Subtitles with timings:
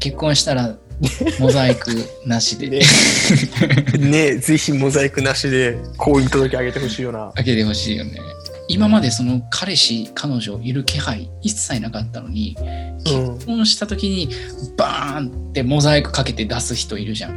[0.00, 0.76] 結婚したら
[1.38, 1.90] モザイク
[2.26, 2.80] なしでね
[3.98, 7.32] ねぜひモザイクなしで婚姻届あげてほしいよな。
[7.36, 8.18] 開けてほしいよね。
[8.68, 14.28] 今までその彼氏彼女いる気配一切なかったのにうん結婚した時に
[14.76, 17.32] バーンってモザイクかけて出す人いるじゃん。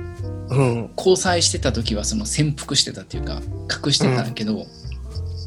[0.50, 0.91] うん。
[0.98, 3.41] 交際してた時はその潜伏してたっていうか
[3.86, 4.66] 隠してたんだけど、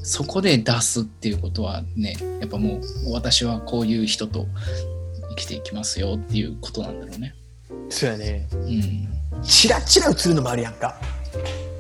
[0.03, 4.47] そこで出すっていうことはねやっぱもう私はこういう人と
[5.37, 7.35] 生きていきますよっていうことなんだろうね。
[7.91, 8.49] そうやね。
[8.53, 9.43] うん。
[9.43, 10.99] チラチラ映るのもあるやんか。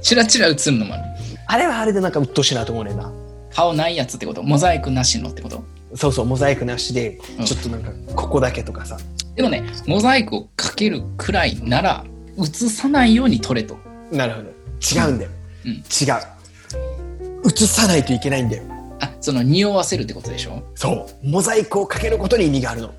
[0.02, 1.02] チラチラ映るのもある。
[1.46, 3.10] あれはあれでなんか鬱陶しいなと思うねんな。
[3.52, 4.42] 顔ないやつってこと？
[4.42, 5.64] モザイクなしのってこと？
[5.94, 8.98] そうそう、モザイクなしでうん、ちょっとなんか、ここだけとかさ。
[9.34, 12.04] でもねモザイクをかけるくらいなら
[12.38, 13.78] 映さないように撮れと。
[14.12, 14.48] なるほど。
[14.80, 15.30] 違うんだよ。
[15.64, 15.82] うん違う。
[17.46, 18.64] 映さないといけないんだよ。
[19.00, 20.62] あその匂わせるってことでしょ？
[20.74, 21.28] そう。
[21.28, 22.94] モザイクをかけることに意味があるの。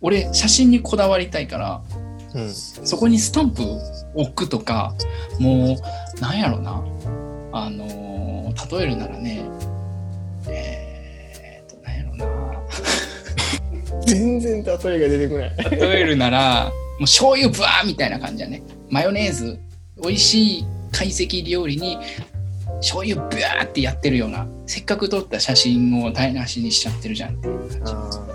[0.00, 1.82] 俺写真にこだわりたいから
[2.34, 2.50] うん。
[2.50, 3.62] そこにスタンプ
[4.14, 4.94] 置くとか
[5.38, 5.76] も
[6.18, 6.82] うなんやろな。
[7.52, 8.10] あのー
[8.70, 9.44] 例えるならね
[10.48, 12.26] えー、っとなんやろな。
[14.06, 15.70] 全然例えが出てこない。
[15.70, 18.62] 例えるならもう醤油ブワーみたいな感じだね。
[18.88, 19.58] マヨネーズ
[20.02, 21.98] 美味しい懐石料理に
[22.80, 28.29] 醤油ブワーってやってるようなせっかく撮った写真を台無しにしちゃってるじゃんっていう感じ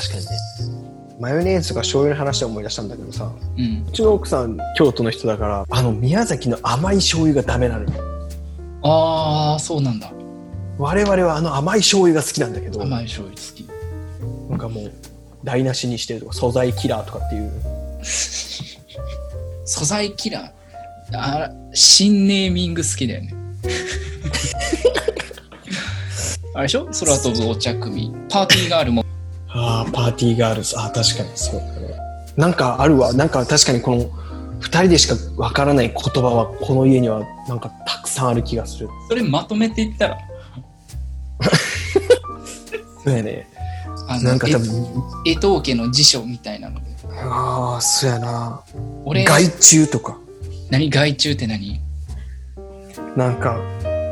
[0.00, 0.30] 確かにね。
[1.20, 3.84] マヨネーズとか醤油の話で思い出したんだけどさ、うん。
[3.86, 7.90] うちの奥さん京都の人だから、あの宮崎の甘い醤油がダメなのよ。
[8.82, 10.10] ああそうなんだ。
[10.78, 13.68] 我々はあの甘い醤油が好きなんだけど、甘い醤油好き。
[14.48, 14.90] なんかもう
[15.44, 17.52] 台無しにしてるとか素材キラーとかっていう。
[19.66, 21.18] 素材キラー？
[21.18, 23.34] あ新ネーミング好きだよね。
[26.54, 26.86] あれでしょ？
[26.86, 29.04] 空飛ぶお茶組パーティーガールも
[29.90, 30.78] パーティーガールズ。
[30.78, 31.94] ああ、確かにそうだね。
[32.36, 33.12] なんかあるわ。
[33.12, 34.10] なんか確かにこの
[34.60, 38.88] 二人でしかわからない言葉はこの家にはなんかたくさんある気がする。
[39.08, 40.18] それまとめていったら？
[43.04, 43.46] そうやね。
[44.08, 44.68] あのなんか多分、
[45.26, 46.86] え江藤家の辞書みたいなので
[47.22, 48.60] ああ、そうやな。
[49.04, 50.18] 俺害虫とか。
[50.70, 51.80] 何害虫って何？
[53.16, 53.60] なんか、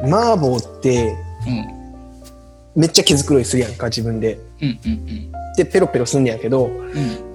[0.04, 1.16] 麻婆って
[1.46, 1.78] うん
[2.76, 4.38] めっちゃ毛づくろいするやんか、自分で。
[4.62, 7.28] うんうんで、ペロペロすんねやけど、うんうん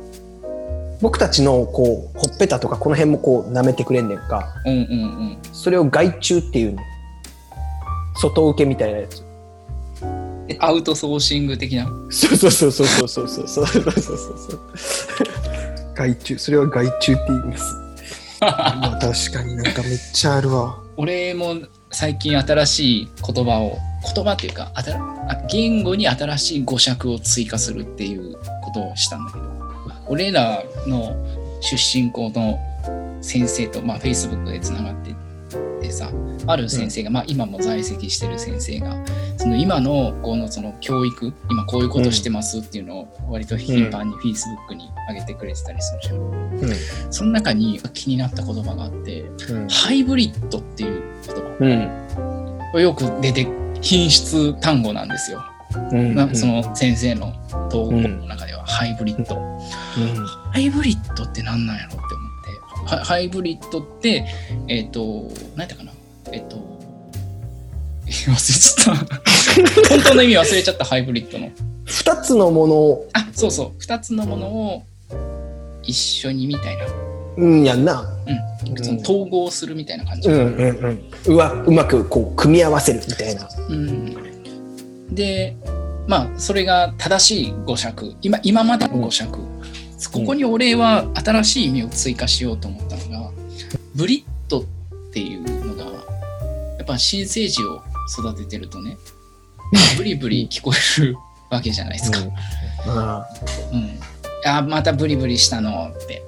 [1.01, 4.53] 僕たちのこう、ほっぺたとかこの辺もこう舐めてくれんねんか。
[4.65, 4.83] うんうんう
[5.33, 6.81] んそれを害虫っていうね。
[8.15, 9.21] 外受けみたいなやつ。
[10.47, 11.87] えアウトソーシング的な？
[12.09, 14.59] そうそうそうそうそうそうそうそうそうそうそう。
[15.93, 17.75] 害虫、それは害虫って言います。
[18.39, 20.77] まあ確かになんかめっちゃあるわ。
[20.95, 21.55] 俺も
[21.91, 28.33] 最近新しい言葉を言葉っていうかあたあ言語に新しい語釈を追加するっていう
[28.63, 29.45] ことをしたんだけど
[30.07, 31.15] 俺らの
[31.61, 32.59] 出身校の
[33.21, 35.15] 先生と、まあ、Facebook でつながって
[35.81, 36.11] てさ
[36.47, 38.95] ある先生が、まあ、今も在籍してる先生が
[39.37, 46.17] その今のこのその教育今こういうことしてますっていうのを割と頻繁に Facebook に上げてくれてたりするじゃん。
[46.17, 47.13] うん。
[47.13, 49.67] その中に気になった言葉があってうん。
[49.67, 51.41] ハイブリッドっていう言葉
[52.73, 52.81] うん。
[52.81, 53.45] よく出て
[53.83, 55.43] 品質単語なんですよ。
[55.91, 56.15] うん。
[56.15, 57.33] なその先生の
[57.69, 59.35] 投稿の中ではハイブリッド。
[59.35, 60.25] うん。
[60.25, 62.07] ハイブリッドって何なんやろって思っ
[62.89, 62.95] て。
[62.95, 64.25] はハイブリッドって、
[64.67, 65.91] えっ、と、何やったかな？
[66.31, 66.55] えっ、と、
[68.05, 69.89] 忘れちゃった。
[69.93, 71.51] 本当の意味忘れちゃった、ハイブリッドの。
[71.85, 73.71] 二つのものを、あ、そうそう。
[73.79, 74.83] 二つのものを
[75.83, 77.12] 一緒にみたいな。
[77.37, 78.05] うんやんな。
[78.65, 78.83] うん。
[78.83, 80.29] その統合するみたいな感じ。
[80.29, 80.69] うんうん
[81.27, 81.33] うん。
[81.33, 83.47] うわ、うまくこう組み合わせるみたいな。
[83.69, 85.55] うん、で
[86.07, 89.39] まあそれが正しい語釈今今までの語釈、
[90.11, 93.31] ここに俺は新しい意味を追加しようと思ったのが
[93.95, 94.63] ブリッドっ
[95.13, 97.81] ていうのがやっぱ新生児を
[98.19, 98.97] 育ててるとね
[99.97, 101.15] ブリブリ聞こえる
[101.49, 102.19] わけじゃないですか。
[102.87, 103.25] あ
[103.71, 103.99] うん
[104.45, 106.21] あまたブリブリしたのって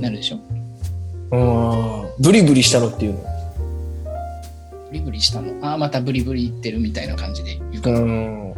[0.00, 0.38] なるでしょ？
[1.32, 2.22] あうん。
[2.22, 3.20] ブリブリしたのっていうの？
[4.88, 5.72] ブリブリしたの？
[5.72, 7.60] あまたブリブリ言ってるみたいな感じで。
[7.70, 8.54] 言うから、ん。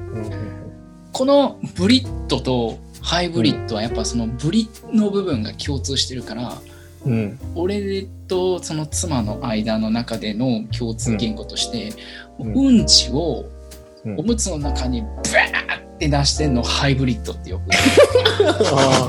[1.12, 6.56] このブリッドとハイブリッドはやっぱそのブリの部分が共通してるから、
[7.04, 7.38] うん。
[7.54, 11.92] 俺とその妻の間の中での共通言語として、
[12.38, 13.44] ううんん、ちを
[14.04, 14.20] うん。
[14.20, 17.68] おむつの中にブワーって出してんのをハイブリッドってよく
[18.40, 19.08] あ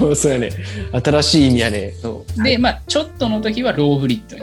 [0.00, 0.50] まあ、そうやね。
[1.04, 1.92] 新しい意味やね。
[2.42, 4.42] でまあちょっとの時はローブリッドに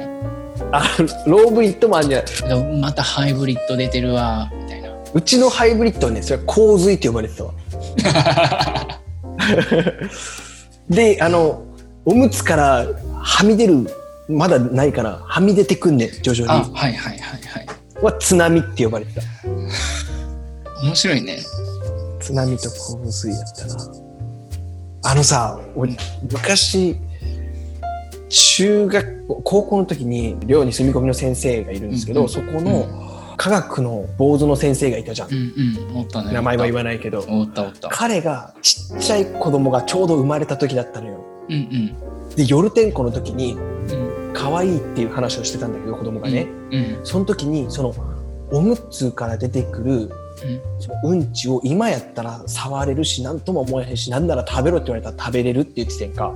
[0.72, 0.84] あ、
[1.26, 2.80] ローブリッドもあんじゃない。
[2.80, 7.54] またハイブリッド出てるわみたいなうちのハイブリッドはね、それは洪水って呼ばれてたわ。
[10.90, 11.64] で、あの、
[12.06, 12.88] おむつから
[13.22, 13.88] はみ出る、
[14.28, 16.74] まだないから、はみ出てくんねん、徐々あ、に。
[16.76, 17.66] はいはいはいはい。
[18.04, 19.22] は津波って呼ばれてた。
[20.84, 21.40] 面白いね。
[22.30, 23.76] 津波と洪水やったな。
[25.04, 25.98] あのさ、俺、
[26.32, 26.96] 昔、
[28.30, 35.30] 中学校、高校の時に寮に住み込みの先生がいるんですけど、うんうんそこの科学の坊主の先生がいたじゃん。
[35.30, 35.54] うん
[35.90, 35.98] うん。
[36.00, 36.34] おったね。
[36.34, 37.26] 名前は言わわないけど。
[37.26, 37.88] おったおった。
[37.88, 41.26] 彼がちっちゃい子供がちょうど生まれた時だったのよ。
[41.50, 41.96] うん
[42.36, 44.28] で、夜天候の時に、うん。
[44.28, 44.34] うん。
[44.34, 46.48] 可愛いっていう話をしてたんだけど、子供がね。
[46.72, 47.00] うん。
[47.04, 47.96] その時に、その、
[48.52, 50.10] おむつから出てくるうん。
[50.80, 56.34] そのうんちを今やったら触れるし何とも思えへんしなんなら食べろって言われたら食べれるって言ってたやんか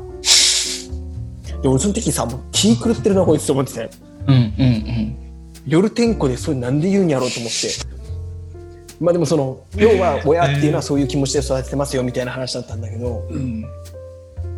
[1.61, 3.89] で俺その時さもう気狂ってるなこいつと思ってて
[4.27, 5.17] うんうんうん。
[5.65, 7.67] 夜天候でそれなんで言うんやろうと思って
[8.99, 13.65] まあでもその要は親っていうのはそういう気持ちで育ててますよみたいな話だったんだけどうん。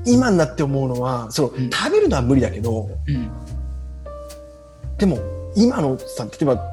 [0.08, 3.30] 今になって思うのはそのうん食べるのは無理だけどうん。
[4.98, 5.20] でも
[5.56, 6.64] 今のさ例えば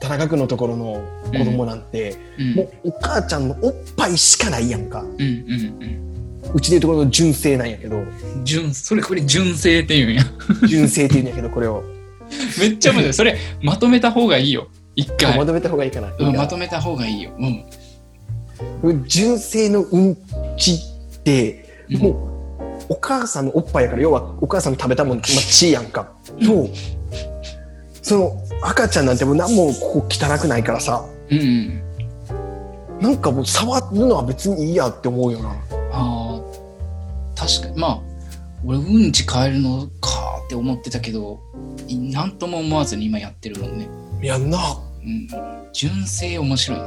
[0.00, 2.54] 田中君のところの子供なんて、うん。
[2.54, 6.04] もうお母ちゃんのおっぱいしかないやんかうんうん
[6.54, 8.44] うちでいうところの純正なんやけどうん。
[8.44, 10.22] 純、それこれ純正って言うんや。
[10.68, 11.82] 純正って言うんやけどこれを
[12.60, 13.14] めっちゃ面白い。
[13.14, 14.68] それ、まとめた方がいいよ。
[14.94, 15.36] 一回。
[15.36, 17.30] まとめた方がいいかな、うん、まとめた方がいいよ。
[17.38, 19.04] うん。
[19.06, 20.16] 純正のうん
[20.56, 26.68] ちってうんもうお母さんのおっぱいやから要はお母さんの食べたもん、まあ、血やんかと
[28.02, 31.82] その赤ちゃんなんてもう何もここ汚くないからさうんうん。
[33.00, 35.54] なんかもう触るのは別にいいやって思うよなあ
[35.92, 36.40] あ、
[37.36, 37.78] 確かに。
[37.78, 38.00] まあ、
[38.64, 41.40] 俺、うんち変えるのかって思ってたけど、
[41.86, 43.88] いなんとも思わずに今やってるもんね。
[44.20, 44.58] やんな
[45.04, 45.28] うん。
[45.72, 46.86] 純正面白いね。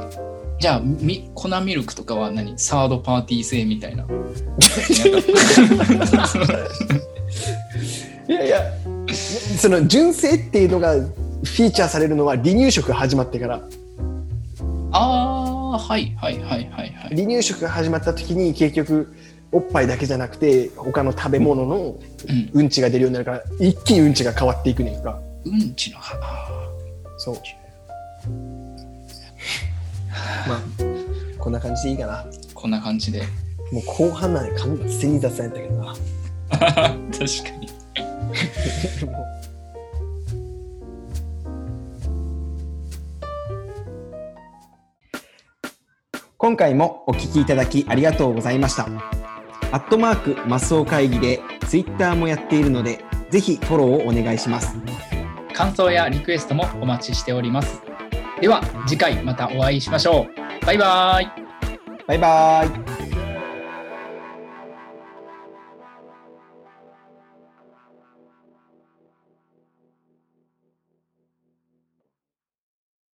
[0.60, 2.58] じゃあ、み粉ミルクとかは何？
[2.58, 4.04] サードパーティー製みたいな。
[8.28, 8.60] いやいや
[9.58, 10.94] その純正っていうのが
[11.44, 13.60] フィーチャーされるのは離乳食が始まってから
[14.92, 16.92] ああ、はいはいはいはいはい。
[17.16, 19.14] 離乳食が始まった時に結局
[19.50, 21.76] おっぱいだけじゃなくて他の食べ物の
[22.28, 22.50] うん。
[22.52, 26.20] うんちが出るようになるから一気にうんちが変わっていくねんかうんちの花。
[27.18, 27.34] そう
[30.48, 30.60] まあ
[31.38, 32.24] こんな感じでいいかな
[32.54, 33.22] こんな感じで。
[33.72, 35.94] もう後半なんで完全に雑談やったけどな
[36.60, 36.96] 確か
[37.58, 37.68] に。
[46.42, 48.86] 今回もお聞きいただきありがとうございました
[49.70, 54.76] アットマークマスオ会議でツイッターもやっているのでぜひフォローをお願いします
[55.52, 57.82] 感想やリクエストもお待ちしております。
[58.40, 60.26] では次回またお会いしましょ
[60.62, 60.66] う。
[60.66, 61.32] バイバイ。
[62.06, 62.91] バイバーイ